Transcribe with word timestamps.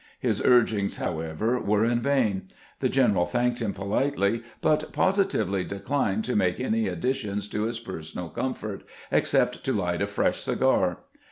His 0.19 0.41
urgings, 0.43 0.97
however, 0.97 1.59
were 1.59 1.85
in 1.85 2.01
vain. 2.01 2.47
The 2.79 2.89
general 2.89 3.27
thanked 3.27 3.61
him 3.61 3.71
politely, 3.71 4.41
but 4.59 4.91
positively 4.91 5.63
declined 5.63 6.23
to 6.23 6.35
make 6.35 6.59
any 6.59 6.87
additions 6.87 7.47
to 7.49 7.65
his 7.65 7.77
personal 7.77 8.29
comfort, 8.29 8.81
except 9.11 9.63
to 9.63 9.73
light 9.73 10.01
a 10.01 10.07
fresh 10.07 10.41
cigar. 10.41 11.01